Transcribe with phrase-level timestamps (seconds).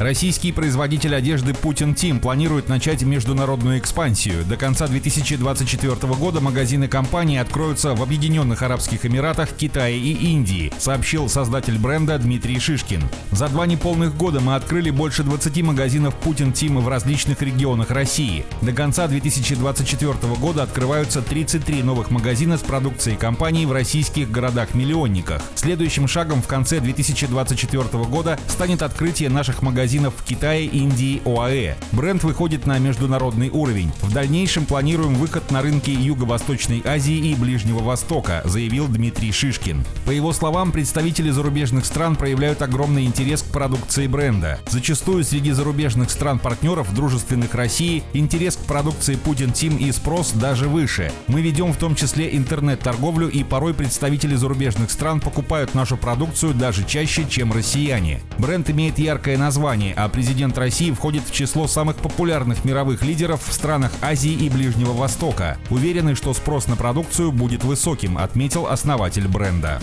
[0.00, 4.46] Российский производитель одежды Putin Team планирует начать международную экспансию.
[4.46, 11.28] До конца 2024 года магазины компании откроются в Объединенных Арабских Эмиратах, Китае и Индии, сообщил
[11.28, 13.02] создатель бренда Дмитрий Шишкин.
[13.30, 18.46] За два неполных года мы открыли больше 20 магазинов Putin Team в различных регионах России.
[18.62, 25.42] До конца 2024 года открываются 33 новых магазина с продукцией компании в российских городах-миллионниках.
[25.56, 31.74] Следующим шагом в конце 2024 года станет открытие наших магазинов магазинов в Китае, Индии, ОАЭ.
[31.90, 33.90] Бренд выходит на международный уровень.
[34.02, 39.84] В дальнейшем планируем выход на рынки Юго-Восточной Азии и Ближнего Востока, заявил Дмитрий Шишкин.
[40.06, 44.60] По его словам, представители зарубежных стран проявляют огромный интерес к продукции бренда.
[44.68, 51.10] Зачастую среди зарубежных стран-партнеров, дружественных России, интерес к продукции Putin Team и спрос даже выше.
[51.26, 56.84] Мы ведем в том числе интернет-торговлю и порой представители зарубежных стран покупают нашу продукцию даже
[56.84, 58.20] чаще, чем россияне.
[58.38, 63.40] Бренд имеет яркое название компании, а президент России входит в число самых популярных мировых лидеров
[63.46, 65.58] в странах Азии и Ближнего Востока.
[65.70, 69.80] Уверены, что спрос на продукцию будет высоким, отметил основатель бренда.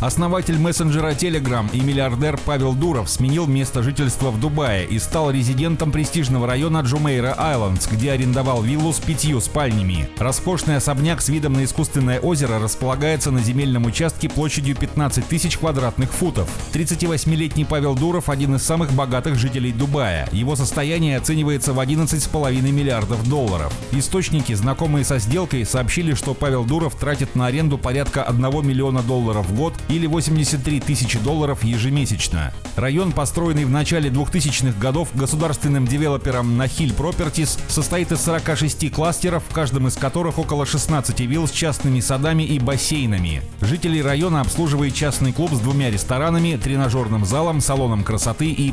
[0.00, 5.90] Основатель мессенджера Telegram и миллиардер Павел Дуров сменил место жительства в Дубае и стал резидентом
[5.90, 10.08] престижного района Джумейра Айлендс, где арендовал виллу с пятью спальнями.
[10.18, 16.10] Роскошный особняк с видом на искусственное озеро располагается на земельном участке площадью 15 тысяч квадратных
[16.12, 16.48] футов.
[16.74, 20.28] 38-летний Павел Дуров– один из самых богатых жителей Дубая.
[20.32, 23.72] Его состояние оценивается в 11,5 миллиардов долларов.
[23.92, 29.46] Источники, знакомые со сделкой, сообщили, что Павел Дуров тратит на аренду порядка 1 миллиона долларов
[29.48, 32.52] в год или 83 тысячи долларов ежемесячно.
[32.76, 39.52] Район, построенный в начале 2000-х годов государственным девелопером Nahil Properties, состоит из 46 кластеров, в
[39.52, 43.42] каждом из которых около 16 вилл с частными садами и бассейнами.
[43.60, 48.72] Жителей района обслуживает частный клуб с двумя ресторанами, тренажерным залом, салоном красоты и